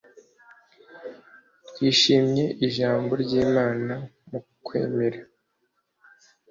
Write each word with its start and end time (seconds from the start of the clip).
twishimye 1.69 2.45
Ijambo 2.67 3.11
ry 3.23 3.31
Imana 3.43 3.93
mu 4.29 4.39
kwemera 4.65 5.19